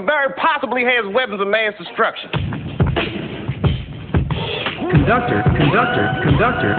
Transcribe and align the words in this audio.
very 0.00 0.32
possibly 0.40 0.84
has 0.84 1.04
weapons 1.12 1.40
of 1.40 1.48
mass 1.48 1.74
destruction. 1.76 2.30
Conductor, 4.88 5.42
conductor, 5.52 6.06
conductor. 6.24 6.72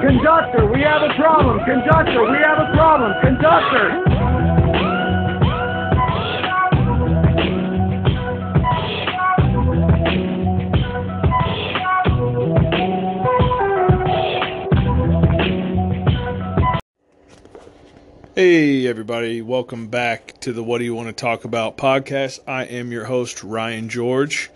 Conductor, 0.00 0.66
we 0.72 0.80
have 0.80 1.02
a 1.02 1.12
problem. 1.20 1.60
Conductor, 1.64 2.24
we 2.24 2.38
have 2.38 2.58
a 2.58 2.72
problem. 2.72 3.12
Conductor. 3.20 4.13
Hey, 18.36 18.88
everybody, 18.88 19.42
welcome 19.42 19.86
back 19.86 20.40
to 20.40 20.52
the 20.52 20.64
What 20.64 20.78
Do 20.78 20.84
You 20.84 20.92
Want 20.92 21.06
to 21.06 21.12
Talk 21.12 21.44
About 21.44 21.76
podcast. 21.76 22.40
I 22.48 22.64
am 22.64 22.90
your 22.90 23.04
host, 23.04 23.44
Ryan 23.44 23.88
George. 23.88 24.50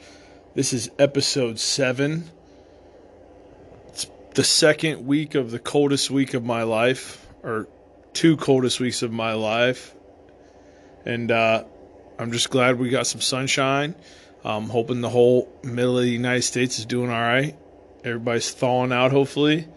This 0.56 0.72
is 0.72 0.90
episode 0.98 1.60
seven. 1.60 2.28
It's 3.86 4.08
the 4.34 4.42
second 4.42 5.06
week 5.06 5.36
of 5.36 5.52
the 5.52 5.60
coldest 5.60 6.10
week 6.10 6.34
of 6.34 6.44
my 6.44 6.64
life, 6.64 7.24
or 7.44 7.68
two 8.14 8.36
coldest 8.36 8.80
weeks 8.80 9.02
of 9.02 9.12
my 9.12 9.34
life. 9.34 9.94
And 11.04 11.30
uh, 11.30 11.62
I'm 12.18 12.32
just 12.32 12.50
glad 12.50 12.80
we 12.80 12.88
got 12.88 13.06
some 13.06 13.20
sunshine. 13.20 13.94
I'm 14.42 14.70
hoping 14.70 15.02
the 15.02 15.08
whole 15.08 15.48
middle 15.62 15.98
of 15.98 16.02
the 16.02 16.10
United 16.10 16.42
States 16.42 16.80
is 16.80 16.84
doing 16.84 17.10
all 17.10 17.22
right. 17.22 17.56
Everybody's 18.02 18.50
thawing 18.50 18.90
out, 18.90 19.12
hopefully, 19.12 19.68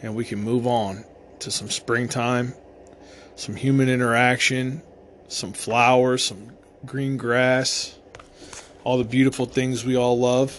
and 0.00 0.16
we 0.16 0.24
can 0.24 0.38
move 0.38 0.66
on 0.66 1.04
to 1.40 1.50
some 1.50 1.68
springtime 1.68 2.54
some 3.36 3.54
human 3.54 3.88
interaction, 3.88 4.82
some 5.28 5.52
flowers, 5.52 6.24
some 6.24 6.52
green 6.84 7.18
grass, 7.18 7.96
all 8.82 8.96
the 8.98 9.04
beautiful 9.04 9.44
things 9.44 9.84
we 9.84 9.94
all 9.94 10.18
love. 10.18 10.58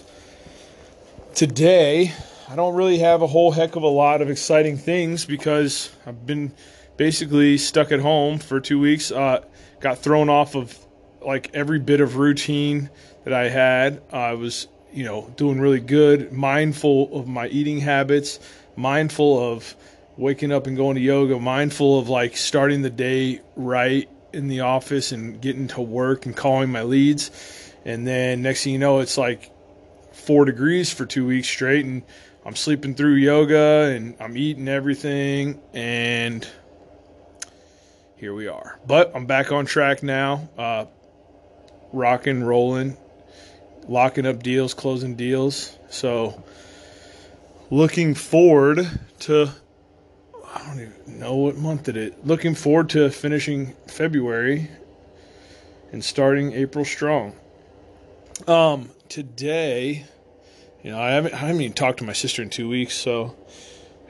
Today, 1.34 2.12
I 2.48 2.56
don't 2.56 2.74
really 2.74 2.98
have 2.98 3.20
a 3.20 3.26
whole 3.26 3.50
heck 3.50 3.74
of 3.76 3.82
a 3.82 3.88
lot 3.88 4.22
of 4.22 4.30
exciting 4.30 4.78
things 4.78 5.24
because 5.24 5.90
I've 6.06 6.24
been 6.24 6.52
basically 6.96 7.58
stuck 7.58 7.90
at 7.90 8.00
home 8.00 8.38
for 8.38 8.60
two 8.60 8.78
weeks. 8.78 9.10
Uh, 9.10 9.44
got 9.80 9.98
thrown 9.98 10.28
off 10.28 10.54
of 10.54 10.78
like 11.20 11.50
every 11.54 11.80
bit 11.80 12.00
of 12.00 12.16
routine 12.16 12.90
that 13.24 13.34
I 13.34 13.48
had. 13.48 14.02
I 14.12 14.34
was, 14.34 14.68
you 14.92 15.04
know, 15.04 15.32
doing 15.36 15.60
really 15.60 15.80
good, 15.80 16.32
mindful 16.32 17.14
of 17.18 17.26
my 17.26 17.48
eating 17.48 17.80
habits, 17.80 18.38
mindful 18.76 19.52
of 19.52 19.74
waking 20.18 20.50
up 20.50 20.66
and 20.66 20.76
going 20.76 20.96
to 20.96 21.00
yoga, 21.00 21.38
mindful 21.38 21.98
of 21.98 22.08
like 22.08 22.36
starting 22.36 22.82
the 22.82 22.90
day 22.90 23.40
right 23.54 24.08
in 24.32 24.48
the 24.48 24.60
office 24.60 25.12
and 25.12 25.40
getting 25.40 25.68
to 25.68 25.80
work 25.80 26.26
and 26.26 26.36
calling 26.36 26.70
my 26.70 26.82
leads. 26.82 27.30
And 27.84 28.06
then 28.06 28.42
next 28.42 28.64
thing 28.64 28.74
you 28.74 28.78
know, 28.80 28.98
it's 28.98 29.16
like 29.16 29.50
four 30.12 30.44
degrees 30.44 30.92
for 30.92 31.06
two 31.06 31.24
weeks 31.24 31.48
straight, 31.48 31.84
and 31.84 32.02
I'm 32.44 32.56
sleeping 32.56 32.94
through 32.96 33.14
yoga 33.14 33.92
and 33.94 34.16
I'm 34.20 34.36
eating 34.36 34.68
everything. 34.68 35.60
And 35.72 36.46
here 38.16 38.34
we 38.34 38.48
are. 38.48 38.78
But 38.86 39.12
I'm 39.14 39.26
back 39.26 39.52
on 39.52 39.66
track 39.66 40.02
now, 40.02 40.48
uh, 40.58 40.86
rocking, 41.92 42.42
rolling, 42.42 42.96
locking 43.86 44.26
up 44.26 44.42
deals, 44.42 44.74
closing 44.74 45.14
deals. 45.14 45.78
So 45.90 46.42
looking 47.70 48.14
forward 48.14 48.86
to 49.20 49.50
I 50.54 50.66
don't 50.66 50.80
even 50.80 51.18
know 51.18 51.36
what 51.36 51.56
month 51.56 51.88
it 51.88 51.96
is. 51.96 52.12
Looking 52.24 52.54
forward 52.54 52.90
to 52.90 53.10
finishing 53.10 53.74
February 53.86 54.70
and 55.92 56.02
starting 56.02 56.52
April 56.52 56.84
strong. 56.84 57.34
Um, 58.46 58.90
today, 59.08 60.06
you 60.82 60.90
know, 60.90 61.00
I 61.00 61.10
haven't 61.10 61.34
I 61.34 61.38
haven't 61.38 61.60
even 61.60 61.74
talked 61.74 61.98
to 61.98 62.04
my 62.04 62.12
sister 62.12 62.42
in 62.42 62.50
two 62.50 62.68
weeks, 62.68 62.94
so 62.94 63.36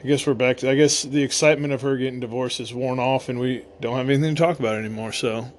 I 0.01 0.07
guess 0.07 0.25
we're 0.25 0.33
back 0.33 0.57
to. 0.57 0.69
I 0.69 0.75
guess 0.75 1.03
the 1.03 1.23
excitement 1.23 1.73
of 1.73 1.81
her 1.81 1.97
getting 1.97 2.21
divorced 2.21 2.59
is 2.59 2.73
worn 2.73 2.99
off, 2.99 3.27
and 3.27 3.39
we 3.39 3.65
don't 3.81 3.97
have 3.97 4.09
anything 4.09 4.35
to 4.35 4.41
talk 4.41 4.59
about 4.59 4.75
anymore. 4.75 5.11
So, 5.11 5.51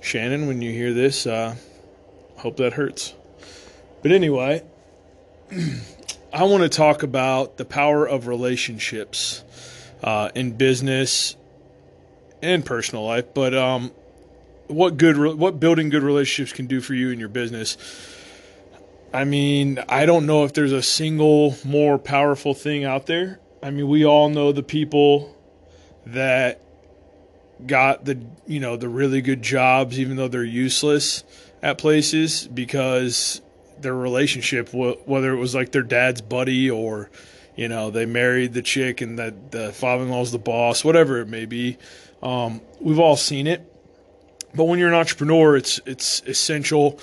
Shannon, 0.00 0.46
when 0.46 0.62
you 0.62 0.70
hear 0.70 0.92
this, 0.92 1.26
uh, 1.26 1.56
hope 2.36 2.58
that 2.58 2.74
hurts. 2.74 3.14
But 4.02 4.12
anyway, 4.12 4.62
I 6.32 6.44
want 6.44 6.62
to 6.62 6.68
talk 6.68 7.02
about 7.02 7.56
the 7.56 7.64
power 7.64 8.06
of 8.06 8.28
relationships 8.28 9.42
uh, 10.02 10.30
in 10.34 10.52
business 10.52 11.36
and 12.42 12.64
personal 12.64 13.04
life, 13.04 13.34
but 13.34 13.54
um, 13.54 13.90
what 14.68 14.96
good, 14.96 15.16
what 15.16 15.60
building 15.60 15.88
good 15.88 16.02
relationships 16.02 16.54
can 16.54 16.66
do 16.66 16.80
for 16.80 16.94
you 16.94 17.10
in 17.10 17.18
your 17.18 17.28
business. 17.28 17.76
I 19.12 19.24
mean, 19.24 19.78
I 19.88 20.04
don't 20.04 20.26
know 20.26 20.44
if 20.44 20.52
there's 20.52 20.72
a 20.72 20.82
single 20.82 21.56
more 21.64 21.98
powerful 21.98 22.54
thing 22.54 22.84
out 22.84 23.06
there. 23.06 23.40
I 23.62 23.70
mean, 23.70 23.88
we 23.88 24.04
all 24.04 24.28
know 24.28 24.52
the 24.52 24.62
people 24.62 25.34
that 26.06 26.60
got 27.64 28.04
the 28.04 28.20
you 28.46 28.60
know 28.60 28.76
the 28.76 28.88
really 28.88 29.22
good 29.22 29.42
jobs, 29.42 29.98
even 29.98 30.16
though 30.16 30.28
they're 30.28 30.44
useless 30.44 31.24
at 31.62 31.78
places 31.78 32.46
because 32.46 33.40
their 33.78 33.94
relationship, 33.94 34.72
whether 34.72 35.32
it 35.32 35.38
was 35.38 35.54
like 35.54 35.72
their 35.72 35.82
dad's 35.82 36.20
buddy 36.20 36.70
or 36.70 37.10
you 37.56 37.68
know 37.68 37.90
they 37.90 38.06
married 38.06 38.52
the 38.52 38.62
chick 38.62 39.00
and 39.00 39.18
that 39.18 39.50
the 39.50 39.72
father-in-law's 39.72 40.30
the 40.32 40.38
boss 40.38 40.84
whatever 40.84 41.20
it 41.20 41.28
may 41.28 41.46
be. 41.46 41.78
Um, 42.22 42.60
we've 42.80 42.98
all 42.98 43.16
seen 43.16 43.46
it. 43.46 43.72
But 44.54 44.64
when 44.64 44.78
you're 44.78 44.88
an 44.88 44.94
entrepreneur 44.94 45.56
it's 45.56 45.80
it's 45.86 46.22
essential 46.22 47.00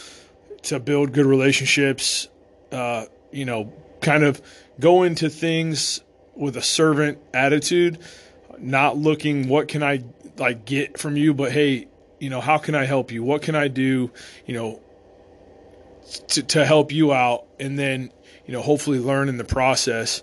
to 0.63 0.79
build 0.79 1.11
good 1.11 1.25
relationships 1.25 2.27
uh, 2.71 3.05
you 3.31 3.45
know 3.45 3.73
kind 4.01 4.23
of 4.23 4.41
go 4.79 5.03
into 5.03 5.29
things 5.29 6.01
with 6.35 6.57
a 6.57 6.61
servant 6.61 7.19
attitude 7.33 7.99
not 8.57 8.97
looking 8.97 9.47
what 9.47 9.67
can 9.67 9.83
i 9.83 10.03
like 10.37 10.65
get 10.65 10.97
from 10.97 11.15
you? 11.17 11.33
But 11.33 11.51
hey 11.51 11.87
you 12.19 12.29
know 12.29 12.41
how 12.41 12.57
can 12.57 12.75
i 12.75 12.85
help 12.85 13.11
you? 13.11 13.23
What 13.23 13.41
can 13.41 13.55
i 13.55 13.67
do 13.67 14.11
you 14.45 14.53
know 14.53 14.81
to, 16.29 16.43
to 16.43 16.65
help 16.65 16.91
you 16.91 17.13
out? 17.13 17.45
And 17.59 17.77
then 17.77 18.11
you 18.45 18.53
know 18.53 18.61
hopefully 18.61 18.99
learn 18.99 19.29
in 19.29 19.37
the 19.37 19.43
process. 19.43 20.21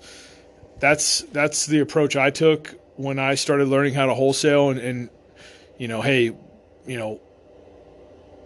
That's 0.79 1.21
that's 1.33 1.67
the 1.67 1.81
approach 1.81 2.17
I 2.17 2.31
took 2.31 2.75
when 2.97 3.19
I 3.19 3.35
started 3.35 3.69
learning 3.69 3.95
how 3.95 4.07
to 4.07 4.15
wholesale 4.15 4.71
and, 4.71 4.81
and 4.81 5.11
you 5.79 5.89
know 5.89 6.03
hey 6.03 6.33
you 6.87 6.99
know 6.99 7.21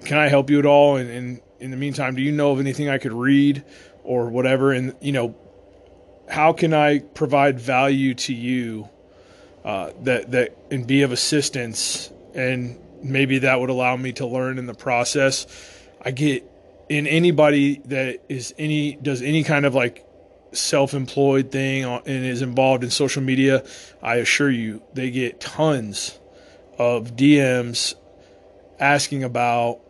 can 0.04 0.18
I 0.18 0.28
help 0.28 0.50
you 0.50 0.58
at 0.58 0.66
all? 0.66 0.96
And, 0.96 1.10
and 1.10 1.40
in 1.60 1.70
the 1.70 1.76
meantime 1.76 2.14
do 2.14 2.22
you 2.22 2.32
know 2.32 2.52
of 2.52 2.60
anything 2.60 2.88
I 2.88 2.98
could 2.98 3.12
read 3.12 3.64
or 4.02 4.28
whatever? 4.28 4.72
And 4.72 4.94
you 5.00 5.12
know 5.12 5.34
how 6.28 6.52
can 6.52 6.72
I 6.72 7.00
provide 7.00 7.60
value 7.60 8.14
to 8.14 8.34
you 8.34 8.88
uh, 9.64 9.90
that 10.02 10.30
that 10.32 10.56
and 10.70 10.86
be 10.86 11.02
of 11.02 11.12
assistance? 11.12 12.10
And 12.34 12.78
maybe 13.02 13.38
that 13.40 13.60
would 13.60 13.70
allow 13.70 13.96
me 13.96 14.12
to 14.14 14.26
learn 14.26 14.58
in 14.58 14.66
the 14.66 14.74
process. 14.74 15.46
I 16.02 16.10
get 16.10 16.50
in 16.88 17.06
anybody 17.06 17.80
that 17.86 18.20
is 18.28 18.54
any 18.58 18.96
does 18.96 19.22
any 19.22 19.42
kind 19.42 19.64
of 19.64 19.74
like 19.74 20.06
self-employed 20.52 21.50
thing 21.50 21.84
and 21.84 22.06
is 22.06 22.42
involved 22.42 22.84
in 22.84 22.90
social 22.90 23.22
media 23.22 23.64
I 24.02 24.16
assure 24.16 24.50
you 24.50 24.82
they 24.92 25.10
get 25.10 25.40
tons 25.40 26.18
of 26.78 27.16
DMs 27.16 27.94
asking 28.78 29.24
about 29.24 29.80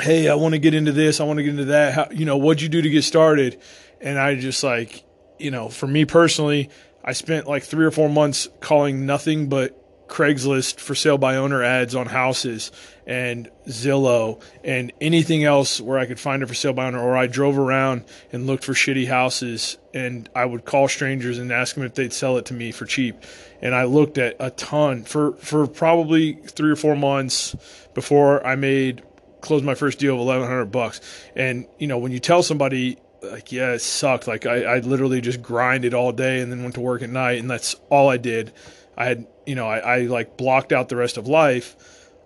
hey 0.00 0.28
I 0.28 0.34
want 0.34 0.54
to 0.54 0.58
get 0.58 0.74
into 0.74 0.92
this 0.92 1.20
I 1.20 1.24
want 1.24 1.38
to 1.38 1.42
get 1.42 1.50
into 1.50 1.66
that. 1.66 1.94
How, 1.94 2.08
you 2.10 2.24
know 2.24 2.36
what'd 2.36 2.60
you 2.60 2.68
do 2.68 2.82
to 2.82 2.90
get 2.90 3.02
started? 3.02 3.60
And 4.00 4.18
I 4.18 4.34
just 4.34 4.62
like 4.62 5.04
you 5.38 5.50
know 5.50 5.68
for 5.68 5.86
me 5.86 6.04
personally 6.04 6.70
I 7.02 7.12
spent 7.12 7.46
like 7.46 7.62
3 7.62 7.84
or 7.84 7.90
4 7.90 8.08
months 8.08 8.48
calling 8.60 9.06
nothing 9.06 9.48
but 9.48 9.80
Craigslist 10.14 10.78
for 10.78 10.94
sale 10.94 11.18
by 11.18 11.34
owner 11.34 11.64
ads 11.64 11.96
on 11.96 12.06
houses 12.06 12.70
and 13.04 13.50
Zillow 13.66 14.40
and 14.62 14.92
anything 15.00 15.42
else 15.42 15.80
where 15.80 15.98
I 15.98 16.06
could 16.06 16.20
find 16.20 16.40
it 16.40 16.46
for 16.46 16.54
sale 16.54 16.72
by 16.72 16.86
owner, 16.86 17.00
or 17.00 17.16
I 17.16 17.26
drove 17.26 17.58
around 17.58 18.04
and 18.32 18.46
looked 18.46 18.62
for 18.62 18.74
shitty 18.74 19.08
houses 19.08 19.76
and 19.92 20.28
I 20.32 20.44
would 20.44 20.64
call 20.64 20.86
strangers 20.86 21.38
and 21.38 21.50
ask 21.50 21.74
them 21.74 21.82
if 21.82 21.94
they'd 21.94 22.12
sell 22.12 22.36
it 22.36 22.44
to 22.46 22.54
me 22.54 22.70
for 22.70 22.86
cheap. 22.86 23.16
And 23.60 23.74
I 23.74 23.84
looked 23.86 24.16
at 24.16 24.36
a 24.38 24.50
ton 24.50 25.02
for, 25.02 25.32
for 25.38 25.66
probably 25.66 26.34
three 26.34 26.70
or 26.70 26.76
four 26.76 26.94
months 26.94 27.56
before 27.92 28.46
I 28.46 28.54
made 28.54 29.02
closed 29.40 29.64
my 29.64 29.74
first 29.74 29.98
deal 29.98 30.14
of 30.14 30.20
eleven 30.20 30.46
hundred 30.46 30.66
bucks. 30.66 31.00
And 31.34 31.66
you 31.80 31.88
know 31.88 31.98
when 31.98 32.12
you 32.12 32.20
tell 32.20 32.44
somebody 32.44 32.98
like 33.20 33.50
yeah 33.50 33.72
it 33.72 33.80
sucked 33.80 34.28
like 34.28 34.46
I, 34.46 34.62
I 34.62 34.78
literally 34.78 35.20
just 35.20 35.42
grinded 35.42 35.92
all 35.92 36.12
day 36.12 36.40
and 36.40 36.52
then 36.52 36.62
went 36.62 36.76
to 36.76 36.80
work 36.80 37.02
at 37.02 37.10
night 37.10 37.40
and 37.40 37.50
that's 37.50 37.74
all 37.90 38.08
I 38.08 38.16
did. 38.16 38.52
I 38.96 39.06
had 39.06 39.26
you 39.46 39.54
know 39.54 39.68
I, 39.68 39.78
I 39.78 39.98
like 40.02 40.36
blocked 40.36 40.72
out 40.72 40.88
the 40.88 40.96
rest 40.96 41.16
of 41.16 41.26
life. 41.26 41.76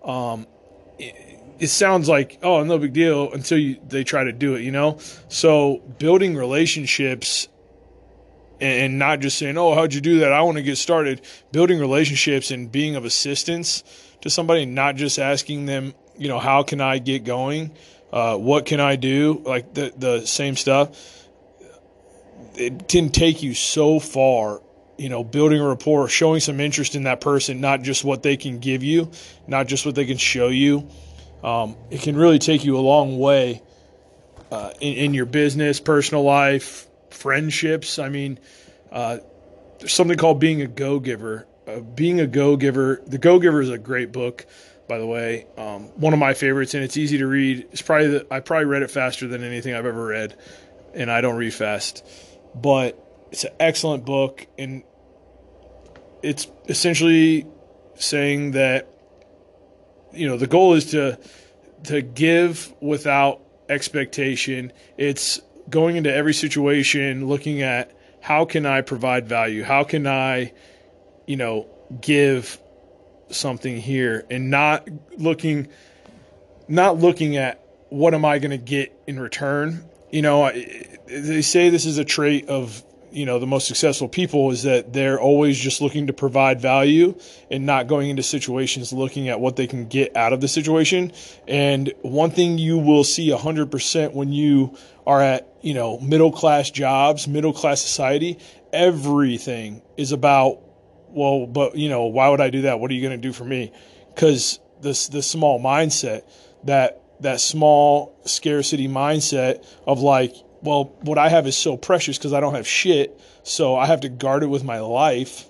Um, 0.05 0.47
it, 0.99 1.15
it 1.59 1.69
sounds 1.69 2.09
like 2.09 2.38
oh 2.43 2.62
no 2.65 2.79
big 2.79 2.93
deal 2.93 3.32
until 3.32 3.59
you, 3.59 3.79
they 3.87 4.05
try 4.05 4.23
to 4.23 4.32
do 4.32 4.55
it 4.55 4.62
you 4.62 4.70
know 4.70 4.99
so 5.26 5.82
building 5.99 6.37
relationships 6.37 7.49
and 8.61 8.97
not 8.97 9.19
just 9.19 9.38
saying 9.38 9.59
oh 9.59 9.75
how'd 9.75 9.93
you 9.93 10.00
do 10.00 10.20
that 10.20 10.32
i 10.32 10.41
want 10.41 10.56
to 10.56 10.62
get 10.62 10.79
started 10.79 11.20
building 11.50 11.81
relationships 11.81 12.53
and 12.53 12.70
being 12.70 12.94
of 12.94 13.05
assistance 13.05 13.82
to 14.23 14.31
somebody, 14.31 14.67
not 14.67 14.97
just 14.97 15.19
asking 15.19 15.67
them, 15.67 15.94
you 16.17 16.29
know, 16.29 16.38
how 16.38 16.62
can 16.62 16.81
I 16.81 16.99
get 16.99 17.25
going? 17.25 17.73
Uh, 18.12 18.37
what 18.37 18.67
can 18.67 18.81
I 18.81 18.97
do? 18.97 19.43
Like 19.44 19.75
the 19.75 19.93
the 19.97 20.26
same 20.26 20.56
stuff. 20.56 21.26
It 22.55 22.88
can 22.88 23.11
take 23.11 23.43
you 23.43 23.55
so 23.55 24.00
far 24.00 24.62
you 24.98 25.08
know, 25.08 25.22
building 25.22 25.60
a 25.60 25.66
rapport, 25.66 26.08
showing 26.08 26.40
some 26.40 26.60
interest 26.60 26.94
in 26.96 27.04
that 27.04 27.20
person, 27.20 27.60
not 27.60 27.82
just 27.82 28.04
what 28.04 28.22
they 28.22 28.36
can 28.36 28.58
give 28.58 28.82
you, 28.82 29.10
not 29.46 29.68
just 29.68 29.86
what 29.86 29.94
they 29.94 30.04
can 30.04 30.16
show 30.16 30.48
you. 30.48 30.88
Um, 31.42 31.76
it 31.90 32.02
can 32.02 32.16
really 32.16 32.40
take 32.40 32.64
you 32.64 32.76
a 32.76 32.80
long 32.80 33.18
way 33.18 33.62
uh, 34.50 34.72
in, 34.80 34.94
in, 34.94 35.14
your 35.14 35.26
business, 35.26 35.78
personal 35.78 36.24
life, 36.24 36.88
friendships. 37.10 38.00
I 38.00 38.08
mean, 38.08 38.40
uh, 38.90 39.18
there's 39.78 39.92
something 39.92 40.18
called 40.18 40.40
being 40.40 40.62
a 40.62 40.66
go 40.66 40.98
giver. 40.98 41.46
Uh, 41.66 41.78
being 41.80 42.18
a 42.18 42.26
go 42.26 42.56
giver, 42.56 43.00
The 43.06 43.18
Go 43.18 43.38
Giver 43.38 43.60
is 43.60 43.70
a 43.70 43.78
great 43.78 44.10
book, 44.10 44.46
by 44.88 44.98
the 44.98 45.06
way. 45.06 45.46
Um, 45.56 45.84
one 46.00 46.12
of 46.12 46.18
my 46.18 46.34
favorites, 46.34 46.74
and 46.74 46.82
it's 46.82 46.96
easy 46.96 47.18
to 47.18 47.26
read. 47.26 47.68
It's 47.70 47.82
probably 47.82 48.08
the, 48.08 48.26
I 48.32 48.40
probably 48.40 48.64
read 48.64 48.82
it 48.82 48.90
faster 48.90 49.28
than 49.28 49.44
anything 49.44 49.74
I've 49.74 49.86
ever 49.86 50.04
read, 50.04 50.34
and 50.94 51.10
I 51.10 51.20
don't 51.20 51.36
read 51.36 51.54
fast, 51.54 52.04
but 52.54 53.07
it's 53.30 53.44
an 53.44 53.52
excellent 53.60 54.04
book, 54.04 54.46
and 54.58 54.82
it's 56.22 56.46
essentially 56.69 57.46
saying 57.94 58.52
that 58.52 58.88
you 60.12 60.26
know 60.26 60.36
the 60.36 60.46
goal 60.46 60.75
is 60.75 60.86
to 60.92 61.19
to 61.84 62.02
give 62.02 62.72
without 62.80 63.40
expectation. 63.69 64.72
It's 64.96 65.40
going 65.69 65.96
into 65.96 66.14
every 66.14 66.34
situation 66.34 67.26
looking 67.26 67.62
at 67.62 67.92
how 68.20 68.44
can 68.44 68.66
I 68.66 68.80
provide 68.80 69.28
value? 69.28 69.62
How 69.62 69.84
can 69.84 70.06
I, 70.06 70.52
you 71.26 71.36
know, 71.36 71.66
give 72.00 72.58
something 73.31 73.76
here 73.76 74.24
and 74.31 74.50
not 74.50 74.88
looking 75.16 75.69
not 76.66 76.98
looking 76.98 77.36
at 77.36 77.62
what 77.88 78.12
am 78.14 78.24
I 78.24 78.38
going 78.38 78.50
to 78.50 78.58
get 78.58 78.92
in 79.06 79.19
return? 79.19 79.84
You 80.10 80.22
know, 80.22 80.50
they 81.06 81.42
say 81.42 81.70
this 81.70 81.86
is 81.86 81.98
a 81.98 82.04
trait 82.04 82.48
of 82.48 82.82
you 83.12 83.26
know 83.26 83.38
the 83.38 83.46
most 83.46 83.66
successful 83.66 84.08
people 84.08 84.50
is 84.50 84.62
that 84.62 84.93
they're 84.93 85.20
always 85.20 85.58
just 85.58 85.81
looking 85.81 86.06
to 86.06 86.12
provide 86.12 86.60
value 86.60 87.19
and 87.50 87.66
not 87.66 87.87
going 87.87 88.10
into 88.10 88.22
situations 88.22 88.93
looking 88.93 89.28
at 89.28 89.40
what 89.40 89.56
they 89.56 89.66
can 89.66 89.87
get 89.88 90.16
out 90.16 90.32
of 90.32 90.40
the 90.40 90.49
situation. 90.49 91.12
And 91.46 91.93
one 92.02 92.31
thing 92.31 92.58
you 92.58 92.78
will 92.78 93.05
see 93.05 93.31
100% 93.31 94.12
when 94.12 94.32
you 94.32 94.76
are 95.06 95.22
at 95.22 95.49
you 95.62 95.75
know 95.75 95.99
middle 95.99 96.31
class 96.31 96.70
jobs 96.70 97.26
middle 97.26 97.52
class 97.52 97.81
society 97.81 98.38
everything 98.72 99.82
is 99.96 100.12
about 100.12 100.60
well 101.08 101.46
but 101.46 101.75
you 101.76 101.88
know 101.88 102.05
why 102.05 102.28
would 102.28 102.40
i 102.40 102.50
do 102.50 102.62
that? 102.62 102.78
What 102.78 102.90
are 102.90 102.94
you 102.94 103.00
going 103.00 103.20
to 103.20 103.28
do 103.28 103.32
for 103.32 103.44
me? 103.44 103.72
Because 104.14 104.60
this 104.81 105.08
the 105.08 105.22
small 105.22 105.60
mindset 105.60 106.22
that 106.64 107.02
that 107.20 107.40
small 107.40 108.16
scarcity 108.25 108.88
mindset 108.88 109.66
of 109.87 110.00
like 110.00 110.34
well, 110.62 110.96
what 111.02 111.19
I 111.19 111.28
have 111.28 111.46
is 111.46 111.56
so 111.56 111.76
precious 111.76 112.19
because 112.19 112.32
I 112.32 112.40
don't 112.40 112.55
have 112.55 112.66
shit, 112.66 113.19
so 113.43 113.76
I 113.76 113.87
have 113.87 114.00
to 114.00 114.08
guard 114.08 114.43
it 114.43 114.46
with 114.46 114.64
my 114.64 114.81
life, 114.81 115.49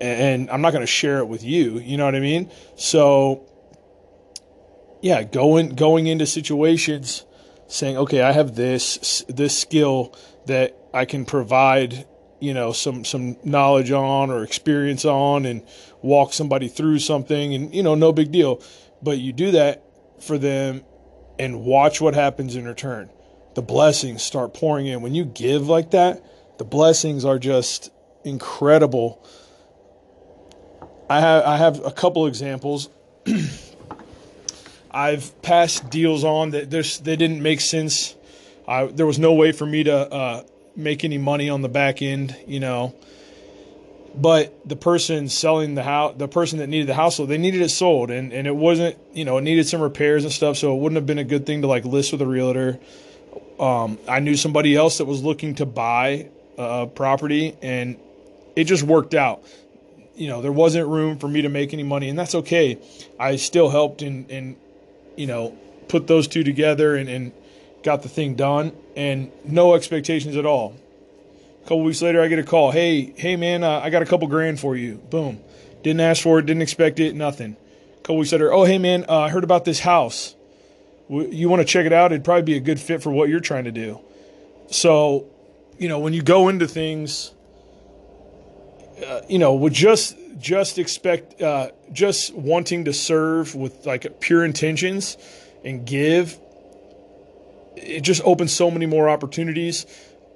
and 0.00 0.50
I'm 0.50 0.60
not 0.60 0.72
going 0.72 0.82
to 0.82 0.90
share 0.90 1.18
it 1.18 1.28
with 1.28 1.42
you. 1.42 1.78
You 1.78 1.96
know 1.96 2.04
what 2.04 2.14
I 2.14 2.20
mean? 2.20 2.50
So, 2.76 3.46
yeah, 5.00 5.22
going 5.22 5.70
going 5.70 6.06
into 6.06 6.26
situations, 6.26 7.24
saying, 7.68 7.96
okay, 7.96 8.22
I 8.22 8.32
have 8.32 8.54
this 8.54 9.24
this 9.28 9.58
skill 9.58 10.14
that 10.46 10.76
I 10.92 11.04
can 11.06 11.24
provide, 11.24 12.06
you 12.38 12.52
know, 12.52 12.72
some 12.72 13.04
some 13.04 13.36
knowledge 13.44 13.90
on 13.90 14.30
or 14.30 14.44
experience 14.44 15.04
on, 15.06 15.46
and 15.46 15.62
walk 16.02 16.34
somebody 16.34 16.68
through 16.68 16.98
something, 16.98 17.54
and 17.54 17.74
you 17.74 17.82
know, 17.82 17.94
no 17.94 18.12
big 18.12 18.30
deal. 18.30 18.62
But 19.02 19.18
you 19.18 19.32
do 19.32 19.52
that 19.52 19.82
for 20.20 20.36
them, 20.36 20.84
and 21.38 21.64
watch 21.64 22.02
what 22.02 22.14
happens 22.14 22.56
in 22.56 22.66
return 22.66 23.08
the 23.54 23.62
blessings 23.62 24.22
start 24.22 24.54
pouring 24.54 24.86
in. 24.86 25.02
When 25.02 25.14
you 25.14 25.24
give 25.24 25.68
like 25.68 25.90
that, 25.92 26.24
the 26.58 26.64
blessings 26.64 27.24
are 27.24 27.38
just 27.38 27.90
incredible. 28.24 29.24
I 31.08 31.20
have 31.20 31.44
I 31.44 31.56
have 31.56 31.84
a 31.84 31.90
couple 31.90 32.26
examples. 32.26 32.88
I've 34.90 35.40
passed 35.42 35.90
deals 35.90 36.24
on 36.24 36.50
that 36.50 36.70
they 36.70 37.16
didn't 37.16 37.42
make 37.42 37.60
sense. 37.60 38.14
I, 38.66 38.86
there 38.86 39.06
was 39.06 39.18
no 39.18 39.34
way 39.34 39.52
for 39.52 39.66
me 39.66 39.84
to 39.84 39.94
uh, 39.94 40.42
make 40.76 41.04
any 41.04 41.18
money 41.18 41.48
on 41.48 41.62
the 41.62 41.68
back 41.68 42.02
end, 42.02 42.36
you 42.46 42.60
know. 42.60 42.94
But 44.14 44.68
the 44.68 44.74
person 44.74 45.28
selling 45.28 45.76
the 45.76 45.84
house, 45.84 46.14
the 46.16 46.26
person 46.26 46.58
that 46.58 46.66
needed 46.66 46.88
the 46.88 46.94
house, 46.94 47.18
they 47.18 47.38
needed 47.38 47.62
it 47.62 47.70
sold, 47.70 48.10
and, 48.10 48.32
and 48.32 48.46
it 48.46 48.56
wasn't, 48.56 48.96
you 49.12 49.24
know, 49.24 49.38
it 49.38 49.42
needed 49.42 49.68
some 49.68 49.80
repairs 49.80 50.24
and 50.24 50.32
stuff, 50.32 50.56
so 50.56 50.74
it 50.74 50.80
wouldn't 50.80 50.96
have 50.96 51.06
been 51.06 51.18
a 51.18 51.24
good 51.24 51.46
thing 51.46 51.62
to 51.62 51.68
like 51.68 51.84
list 51.84 52.10
with 52.10 52.20
a 52.20 52.26
realtor. 52.26 52.80
Um, 53.60 53.98
I 54.08 54.20
knew 54.20 54.36
somebody 54.36 54.74
else 54.74 54.98
that 54.98 55.04
was 55.04 55.22
looking 55.22 55.56
to 55.56 55.66
buy 55.66 56.30
a 56.56 56.86
property, 56.86 57.54
and 57.60 57.98
it 58.56 58.64
just 58.64 58.82
worked 58.82 59.14
out. 59.14 59.44
You 60.16 60.28
know, 60.28 60.40
there 60.40 60.50
wasn't 60.52 60.88
room 60.88 61.18
for 61.18 61.28
me 61.28 61.42
to 61.42 61.50
make 61.50 61.74
any 61.74 61.82
money, 61.82 62.08
and 62.08 62.18
that's 62.18 62.34
okay. 62.34 62.78
I 63.18 63.36
still 63.36 63.68
helped 63.68 64.00
and, 64.00 64.30
and 64.30 64.56
you 65.14 65.26
know, 65.26 65.56
put 65.88 66.06
those 66.06 66.26
two 66.26 66.42
together 66.42 66.96
and, 66.96 67.08
and 67.08 67.32
got 67.82 68.02
the 68.02 68.08
thing 68.08 68.34
done, 68.34 68.72
and 68.96 69.30
no 69.44 69.74
expectations 69.74 70.36
at 70.36 70.46
all. 70.46 70.74
A 71.60 71.62
couple 71.64 71.82
weeks 71.82 72.00
later, 72.00 72.22
I 72.22 72.28
get 72.28 72.38
a 72.38 72.44
call. 72.44 72.70
Hey, 72.70 73.12
hey, 73.14 73.36
man, 73.36 73.62
uh, 73.62 73.80
I 73.80 73.90
got 73.90 74.00
a 74.00 74.06
couple 74.06 74.26
grand 74.26 74.58
for 74.58 74.74
you. 74.74 74.94
Boom. 74.94 75.38
Didn't 75.82 76.00
ask 76.00 76.22
for 76.22 76.38
it, 76.38 76.46
didn't 76.46 76.62
expect 76.62 76.98
it, 76.98 77.14
nothing. 77.14 77.56
A 77.98 78.00
couple 78.00 78.16
weeks 78.16 78.32
later, 78.32 78.52
oh, 78.52 78.64
hey, 78.64 78.78
man, 78.78 79.04
uh, 79.06 79.18
I 79.18 79.28
heard 79.28 79.44
about 79.44 79.66
this 79.66 79.80
house 79.80 80.34
you 81.10 81.48
want 81.48 81.60
to 81.60 81.66
check 81.66 81.86
it 81.86 81.92
out, 81.92 82.12
it'd 82.12 82.24
probably 82.24 82.42
be 82.42 82.56
a 82.56 82.60
good 82.60 82.78
fit 82.78 83.02
for 83.02 83.10
what 83.10 83.28
you're 83.28 83.40
trying 83.40 83.64
to 83.64 83.72
do. 83.72 84.00
So, 84.70 85.26
you 85.78 85.88
know, 85.88 85.98
when 85.98 86.12
you 86.12 86.22
go 86.22 86.48
into 86.48 86.68
things, 86.68 87.32
uh, 89.04 89.22
you 89.28 89.38
know, 89.38 89.54
would 89.54 89.72
just 89.72 90.16
just 90.38 90.78
expect 90.78 91.42
uh, 91.42 91.70
just 91.92 92.34
wanting 92.34 92.84
to 92.84 92.92
serve 92.92 93.54
with 93.54 93.86
like 93.86 94.20
pure 94.20 94.44
intentions 94.44 95.16
and 95.64 95.84
give. 95.84 96.38
It 97.76 98.00
just 98.00 98.22
opens 98.24 98.52
so 98.52 98.70
many 98.70 98.86
more 98.86 99.08
opportunities. 99.08 99.86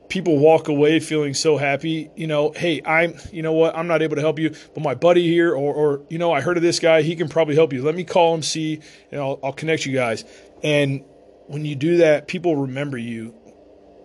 People 0.09 0.39
walk 0.39 0.69
away 0.69 1.01
feeling 1.01 1.35
so 1.35 1.57
happy. 1.57 2.11
You 2.15 2.27
know, 2.27 2.53
hey, 2.53 2.83
I'm, 2.85 3.15
you 3.33 3.43
know 3.43 3.53
what, 3.53 3.77
I'm 3.77 3.87
not 3.87 4.03
able 4.03 4.17
to 4.17 4.23
help 4.23 4.39
you, 4.39 4.51
but 4.75 4.83
my 4.83 4.95
buddy 4.95 5.27
here, 5.27 5.51
or, 5.55 5.75
or 5.75 6.03
you 6.09 6.19
know, 6.19 6.33
I 6.33 6.41
heard 6.41 6.57
of 6.57 6.63
this 6.63 6.79
guy, 6.79 7.03
he 7.03 7.17
can 7.17 7.29
probably 7.29 7.55
help 7.55 7.73
you. 7.73 7.83
Let 7.83 7.95
me 7.95 8.05
call 8.05 8.35
him, 8.35 8.43
see, 8.43 8.81
and 9.11 9.21
I'll, 9.21 9.41
I'll 9.43 9.53
connect 9.53 9.87
you 9.87 9.95
guys. 9.95 10.25
And 10.65 11.05
when 11.47 11.65
you 11.67 11.77
do 11.77 11.99
that, 11.99 12.27
people 12.27 12.57
remember 12.57 12.99
you. 12.99 13.35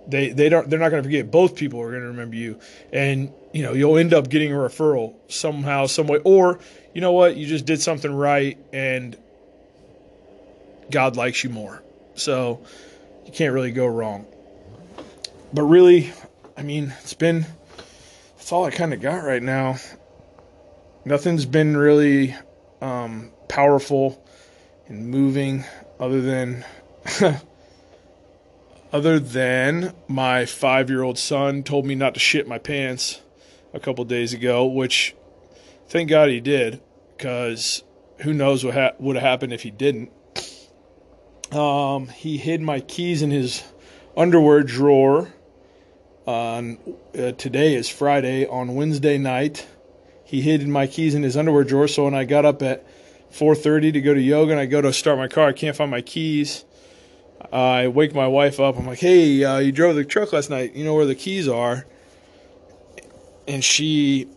They 0.07 0.29
they 0.29 0.49
don't 0.49 0.69
they're 0.69 0.79
not 0.79 0.89
going 0.89 1.01
to 1.01 1.07
forget. 1.07 1.31
Both 1.31 1.55
people 1.55 1.81
are 1.81 1.89
going 1.89 2.01
to 2.01 2.09
remember 2.09 2.35
you, 2.35 2.59
and 2.91 3.31
you 3.53 3.63
know 3.63 3.73
you'll 3.73 3.97
end 3.97 4.13
up 4.13 4.29
getting 4.29 4.51
a 4.51 4.55
referral 4.55 5.15
somehow, 5.29 5.85
some 5.85 6.07
way, 6.07 6.19
or 6.23 6.59
you 6.93 7.01
know 7.01 7.13
what, 7.13 7.37
you 7.37 7.47
just 7.47 7.65
did 7.65 7.81
something 7.81 8.11
right, 8.11 8.57
and 8.73 9.15
God 10.91 11.15
likes 11.15 11.43
you 11.43 11.49
more. 11.49 11.81
So 12.15 12.61
you 13.25 13.31
can't 13.31 13.53
really 13.53 13.71
go 13.71 13.85
wrong. 13.85 14.25
But 15.53 15.63
really, 15.63 16.11
I 16.57 16.63
mean, 16.63 16.93
it's 17.01 17.13
been 17.13 17.45
that's 18.35 18.51
all 18.51 18.65
I 18.65 18.71
kind 18.71 18.93
of 18.93 19.01
got 19.01 19.23
right 19.23 19.43
now. 19.43 19.77
Nothing's 21.05 21.45
been 21.45 21.77
really 21.77 22.35
um, 22.81 23.31
powerful 23.47 24.25
and 24.87 25.07
moving 25.07 25.63
other 25.99 26.21
than 26.21 26.65
other 28.93 29.19
than 29.19 29.93
my 30.07 30.45
five 30.45 30.89
year 30.89 31.03
old 31.03 31.17
son 31.17 31.63
told 31.63 31.85
me 31.85 31.95
not 31.95 32.13
to 32.13 32.19
shit 32.19 32.47
my 32.47 32.57
pants 32.57 33.21
a 33.73 33.79
couple 33.79 34.03
days 34.05 34.33
ago, 34.33 34.65
which 34.65 35.15
thank 35.87 36.09
God 36.09 36.29
he 36.29 36.39
did, 36.39 36.81
because 37.15 37.83
who 38.21 38.33
knows 38.33 38.63
what 38.63 38.73
ha- 38.73 38.91
would 38.99 39.15
have 39.15 39.23
happened 39.23 39.53
if 39.53 39.63
he 39.63 39.71
didn't. 39.71 40.11
Um, 41.51 42.07
he 42.07 42.37
hid 42.37 42.61
my 42.61 42.79
keys 42.79 43.21
in 43.21 43.31
his 43.31 43.63
underwear 44.15 44.63
drawer. 44.63 45.33
On 46.25 46.77
uh, 47.17 47.31
today 47.31 47.73
is 47.73 47.89
Friday. 47.89 48.45
On 48.45 48.75
Wednesday 48.75 49.17
night, 49.17 49.65
he 50.23 50.41
hid 50.41 50.67
my 50.67 50.85
keys 50.85 51.15
in 51.15 51.23
his 51.23 51.35
underwear 51.35 51.63
drawer. 51.63 51.87
So 51.87 52.03
when 52.03 52.13
I 52.13 52.25
got 52.25 52.45
up 52.45 52.61
at 52.61 52.85
4:30 53.31 53.93
to 53.93 54.01
go 54.01 54.13
to 54.13 54.21
yoga, 54.21 54.51
and 54.51 54.59
I 54.59 54.65
go 54.65 54.81
to 54.81 54.91
start 54.91 55.17
my 55.17 55.27
car. 55.27 55.47
I 55.47 55.53
can't 55.53 55.75
find 55.75 55.91
my 55.91 56.01
keys. 56.01 56.65
I 57.51 57.87
wake 57.87 58.13
my 58.13 58.27
wife 58.27 58.59
up. 58.59 58.77
I'm 58.77 58.85
like, 58.85 58.99
"Hey, 58.99 59.43
uh, 59.43 59.59
you 59.59 59.71
drove 59.71 59.95
the 59.95 60.03
truck 60.03 60.33
last 60.33 60.49
night. 60.49 60.75
You 60.75 60.83
know 60.83 60.93
where 60.93 61.05
the 61.05 61.15
keys 61.15 61.47
are?" 61.47 61.85
And 63.47 63.63
she 63.63 64.27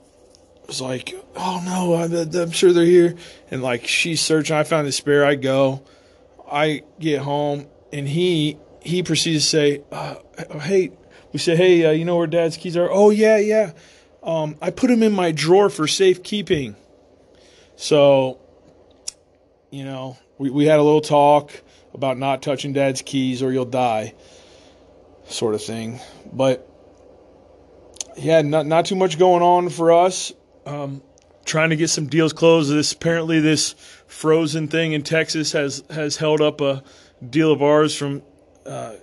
was 0.66 0.80
like, 0.80 1.14
"Oh 1.37 1.62
no, 1.64 1.94
I'm 1.94 2.50
sure 2.50 2.72
they're 2.72 2.84
here." 2.84 3.14
And 3.50 3.62
like 3.62 3.87
she's 3.87 4.20
searching. 4.20 4.56
I 4.56 4.64
found 4.64 4.87
the 4.87 4.92
spare. 4.92 5.25
I 5.25 5.34
go. 5.34 5.82
I 6.50 6.82
get 7.00 7.20
home, 7.22 7.66
and 7.92 8.08
he 8.08 8.58
he 8.80 9.02
proceeds 9.02 9.44
to 9.44 9.49
say, 9.49 9.82
uh, 9.90 10.16
"Hey," 10.61 10.92
we 11.32 11.38
say, 11.38 11.56
"Hey, 11.56 11.84
uh, 11.84 11.90
you 11.90 12.04
know 12.04 12.16
where 12.16 12.26
Dad's 12.26 12.56
keys 12.56 12.76
are?" 12.76 12.90
Oh 12.90 13.11
yeah, 13.11 13.38
yeah. 13.38 13.72
Um, 14.22 14.56
I 14.62 14.70
put 14.70 14.88
them 14.88 15.02
in 15.02 15.12
my 15.12 15.32
drawer 15.32 15.68
for 15.68 15.88
safekeeping. 15.88 16.76
So 17.75 18.38
You 19.73 19.87
know, 19.87 20.19
we, 20.37 20.50
we 20.50 20.67
had 20.67 20.79
a 20.79 20.83
little 20.83 21.00
talk 21.00 21.50
about 21.95 22.19
not 22.19 22.43
touching 22.43 22.75
dad's 22.75 23.00
keys 23.00 23.43
or 23.43 23.50
you'll 23.50 23.64
die, 23.64 24.12
sort 25.25 25.55
of 25.55 25.62
thing. 25.62 25.99
But 26.31 26.69
yeah, 28.19 28.43
not 28.43 28.67
not 28.67 28.85
too 28.85 28.97
much 28.97 29.19
going 29.19 29.43
on 29.43 29.71
for 29.71 29.91
us. 29.91 30.31
Um, 30.67 31.02
trying 31.47 31.71
to 31.71 31.76
get 31.76 31.88
some 31.88 32.07
deals 32.07 32.35
closed. 32.35 32.71
This 32.71 32.93
apparently 32.93 33.41
this 33.41 33.75
frozen 34.07 34.69
thing 34.69 34.93
in 34.93 35.05
Texas 35.05 35.52
has 35.52 35.83
has 35.88 36.19
held 36.19 36.43
up 36.43 36.61
a 36.61 36.85
deal 37.26 37.50
of 37.50 37.62
ours 37.62 37.97
from. 37.97 38.23
Uh, 38.67 38.97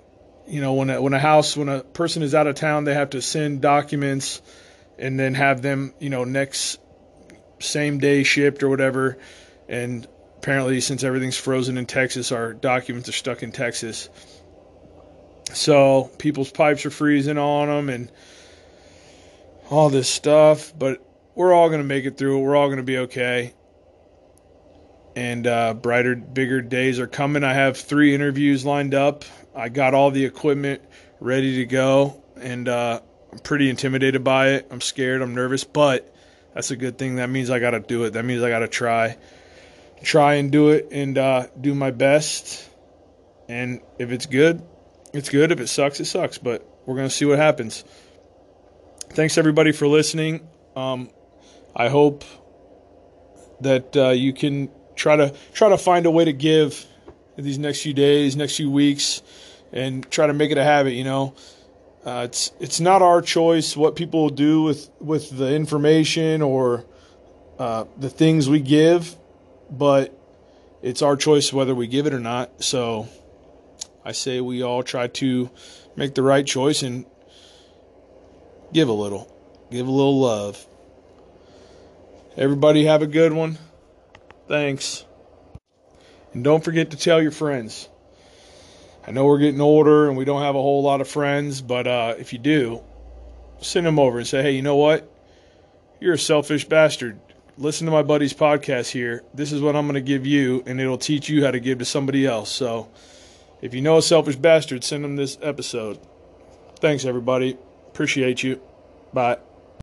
you 0.48 0.62
know, 0.62 0.74
when 0.74 0.90
a, 0.90 1.02
when 1.02 1.14
a 1.14 1.20
house, 1.20 1.56
when 1.58 1.70
a 1.70 1.82
person 1.82 2.24
is 2.24 2.34
out 2.34 2.48
of 2.48 2.56
town, 2.56 2.84
they 2.84 2.94
have 2.94 3.12
to 3.12 3.22
send 3.22 3.62
documents 3.62 4.42
and 4.98 5.20
then 5.20 5.36
have 5.36 5.62
them, 5.62 5.94
you 6.00 6.10
know, 6.10 6.24
next 6.24 6.80
same 7.60 8.00
day 8.00 8.24
shipped 8.24 8.64
or 8.64 8.70
whatever. 8.70 9.20
And 9.68 10.08
apparently, 10.40 10.80
since 10.80 11.04
everything's 11.04 11.38
frozen 11.38 11.78
in 11.78 11.86
Texas, 11.86 12.32
our 12.32 12.54
documents 12.54 13.10
are 13.10 13.14
stuck 13.14 13.44
in 13.44 13.52
Texas. 13.52 14.10
So 15.54 16.10
people's 16.18 16.50
pipes 16.50 16.86
are 16.86 16.90
freezing 16.90 17.38
on 17.38 17.68
them 17.68 17.90
and 17.90 18.10
all 19.70 19.90
this 19.90 20.10
stuff. 20.10 20.72
But 20.78 21.06
we're 21.36 21.54
all 21.54 21.68
going 21.68 21.82
to 21.82 21.88
make 21.88 22.06
it 22.06 22.18
through. 22.18 22.40
We're 22.40 22.56
all 22.56 22.68
going 22.68 22.78
to 22.78 22.84
be 22.84 23.00
okay. 23.00 23.54
And 25.16 25.46
uh, 25.46 25.74
brighter, 25.74 26.16
bigger 26.16 26.62
days 26.62 27.00
are 27.00 27.08
coming. 27.08 27.44
I 27.44 27.54
have 27.54 27.76
three 27.76 28.16
interviews 28.16 28.66
lined 28.66 28.94
up. 28.94 29.26
I 29.54 29.68
got 29.68 29.94
all 29.94 30.10
the 30.10 30.24
equipment 30.24 30.82
ready 31.20 31.58
to 31.58 31.66
go. 31.66 32.24
And 32.38 32.70
uh, 32.70 33.02
I'm 33.34 33.40
pretty 33.40 33.70
intimidated 33.70 34.24
by 34.24 34.52
it. 34.52 34.68
I'm 34.72 34.80
scared. 34.80 35.22
I'm 35.22 35.36
nervous. 35.36 35.66
But 35.66 36.16
that's 36.54 36.72
a 36.72 36.78
good 36.78 36.98
thing. 36.98 37.18
That 37.18 37.30
means 37.30 37.50
I 37.50 37.60
got 37.60 37.72
to 37.72 37.82
do 37.82 38.06
it. 38.06 38.12
That 38.12 38.24
means 38.24 38.42
I 38.42 38.50
got 38.50 38.60
to 38.60 38.70
try. 38.70 39.18
Try 40.04 40.36
and 40.36 40.52
do 40.52 40.70
it 40.70 40.90
and 40.92 41.18
uh, 41.18 41.48
do 41.60 41.76
my 41.76 41.92
best. 41.92 42.68
And 43.48 43.82
if 43.98 44.12
it's 44.12 44.26
good, 44.26 44.62
it's 45.14 45.30
good. 45.30 45.52
If 45.52 45.60
it 45.60 45.68
sucks, 45.68 46.00
it 46.00 46.06
sucks. 46.06 46.38
But 46.38 46.66
we're 46.86 46.96
going 46.96 47.08
to 47.08 47.14
see 47.14 47.26
what 47.26 47.38
happens. 47.38 47.84
Thanks, 49.10 49.38
everybody, 49.38 49.72
for 49.72 49.88
listening. 49.88 50.48
Um, 50.76 51.10
I 51.76 51.90
hope 51.90 52.24
that 53.62 53.96
uh, 53.96 54.10
you 54.10 54.34
can 54.34 54.70
try 54.96 55.16
to 55.16 55.34
try 55.54 55.70
to 55.70 55.78
find 55.78 56.06
a 56.06 56.12
way 56.12 56.26
to 56.26 56.34
give 56.34 56.86
these 57.36 57.58
next 57.58 57.82
few 57.82 57.94
days, 57.94 58.36
next 58.36 58.58
few 58.58 58.70
weeks, 58.70 59.22
and 59.72 60.10
try 60.12 60.28
to 60.28 60.34
make 60.34 60.52
it 60.52 60.58
a 60.58 60.64
habit. 60.64 60.94
You 60.94 61.04
know, 61.04 61.36
uh, 62.06 62.24
it's 62.26 62.52
it's 62.60 62.80
not 62.80 63.02
our 63.02 63.22
choice 63.22 63.76
what 63.76 63.96
people 63.96 64.30
do 64.30 64.62
with 64.64 64.90
with 65.00 65.36
the 65.36 65.54
information 65.54 66.42
or 66.42 66.86
uh, 67.58 67.86
the 67.98 68.10
things 68.10 68.50
we 68.50 68.60
give, 68.60 69.16
but 69.70 70.18
it's 70.82 71.02
our 71.02 71.16
choice 71.16 71.52
whether 71.52 71.76
we 71.76 71.88
give 71.88 72.08
it 72.08 72.14
or 72.14 72.20
not. 72.20 72.64
So 72.64 73.08
I 74.04 74.12
say 74.12 74.42
we 74.42 74.64
all 74.64 74.84
try 74.84 75.08
to 75.08 75.50
make 75.96 76.16
the 76.16 76.24
right 76.24 76.46
choice 76.46 76.84
and 76.84 77.06
give 78.74 78.90
a 78.90 78.94
little, 78.94 79.34
give 79.72 79.88
a 79.88 79.92
little 79.92 80.20
love. 80.20 80.66
Everybody 82.38 82.86
have 82.86 83.02
a 83.02 83.08
good 83.08 83.34
one. 83.34 83.58
Thanks. 84.48 85.06
And 86.34 86.44
don't 86.44 86.64
forget 86.64 86.92
to 86.92 86.98
tell 86.98 87.22
your 87.22 87.32
friends. 87.32 87.90
I 89.06 89.12
know 89.12 89.26
we're 89.26 89.40
getting 89.40 89.62
older 89.62 90.08
and 90.08 90.18
we 90.18 90.26
don't 90.26 90.42
have 90.42 90.56
a 90.56 90.62
whole 90.62 90.84
lot 90.84 91.02
of 91.02 91.08
friends, 91.08 91.62
but 91.62 91.88
uh, 91.88 92.16
if 92.18 92.32
you 92.32 92.40
do, 92.40 92.82
send 93.60 93.86
them 93.86 94.00
over 94.00 94.20
and 94.20 94.28
say, 94.28 94.42
hey, 94.42 94.52
you 94.52 94.62
know 94.62 94.76
what? 94.76 95.12
You're 96.00 96.14
a 96.14 96.20
selfish 96.20 96.66
bastard. 96.66 97.20
Listen 97.60 97.86
to 97.88 97.92
my 97.92 98.04
buddy's 98.04 98.34
podcast 98.34 98.90
here. 98.90 99.22
This 99.34 99.52
is 99.52 99.62
what 99.62 99.76
I'm 99.76 99.86
going 99.86 99.96
to 99.96 100.02
give 100.02 100.26
you, 100.26 100.64
and 100.66 100.80
it'll 100.80 100.98
teach 100.98 101.28
you 101.28 101.44
how 101.44 101.52
to 101.52 101.60
give 101.60 101.80
to 101.80 101.86
somebody 101.86 102.26
else. 102.26 102.50
So 102.50 102.88
if 103.62 103.74
you 103.74 103.82
know 103.82 103.98
a 103.98 104.02
selfish 104.02 104.38
bastard, 104.38 104.82
send 104.82 105.04
them 105.04 105.18
this 105.18 105.38
episode. 105.42 106.00
Thanks, 106.80 107.04
everybody. 107.04 107.58
Appreciate 107.90 108.44
you. 108.44 108.62
Bye. 109.12 109.40